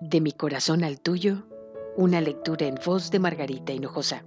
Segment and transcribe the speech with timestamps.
[0.00, 1.42] De mi corazón al tuyo,
[1.94, 4.24] una lectura en voz de Margarita Hinojosa,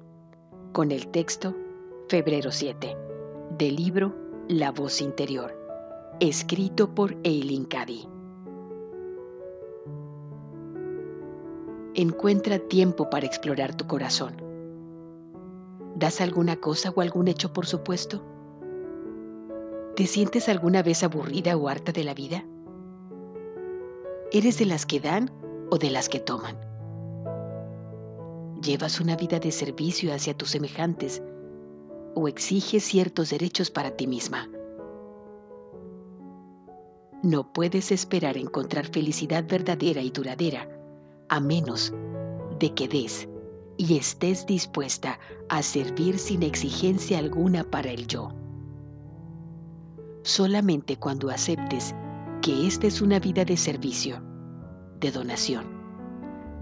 [0.71, 1.55] con el texto
[2.09, 2.95] Febrero 7,
[3.57, 4.15] del libro
[4.47, 5.57] La voz interior,
[6.19, 8.07] escrito por Eileen Cady.
[11.95, 14.35] Encuentra tiempo para explorar tu corazón.
[15.95, 18.23] ¿Das alguna cosa o algún hecho por supuesto?
[19.95, 22.45] ¿Te sientes alguna vez aburrida o harta de la vida?
[24.31, 25.31] ¿Eres de las que dan
[25.73, 26.55] o de las que toman?
[28.61, 31.23] ¿Llevas una vida de servicio hacia tus semejantes
[32.13, 34.47] o exiges ciertos derechos para ti misma?
[37.23, 40.69] No puedes esperar encontrar felicidad verdadera y duradera
[41.29, 41.91] a menos
[42.59, 43.27] de que des
[43.77, 45.19] y estés dispuesta
[45.49, 48.29] a servir sin exigencia alguna para el yo.
[50.21, 51.95] Solamente cuando aceptes
[52.43, 54.32] que esta es una vida de servicio,
[55.03, 55.65] de donación,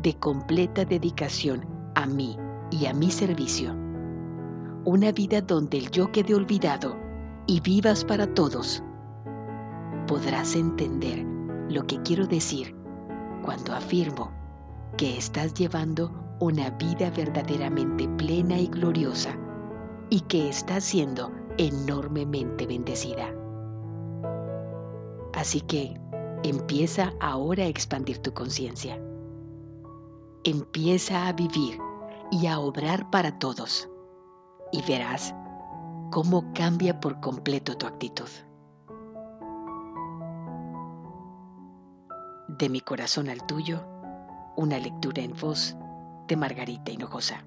[0.01, 2.35] de completa dedicación a mí
[2.71, 3.75] y a mi servicio.
[4.83, 6.97] Una vida donde el yo quede olvidado
[7.45, 8.83] y vivas para todos.
[10.07, 11.23] Podrás entender
[11.69, 12.75] lo que quiero decir
[13.43, 14.31] cuando afirmo
[14.97, 19.37] que estás llevando una vida verdaderamente plena y gloriosa
[20.09, 23.31] y que estás siendo enormemente bendecida.
[25.33, 25.93] Así que
[26.43, 28.99] empieza ahora a expandir tu conciencia.
[30.43, 31.79] Empieza a vivir
[32.31, 33.89] y a obrar para todos
[34.71, 35.35] y verás
[36.11, 38.29] cómo cambia por completo tu actitud.
[42.47, 43.85] De mi corazón al tuyo,
[44.57, 45.75] una lectura en voz
[46.27, 47.45] de Margarita Hinojosa.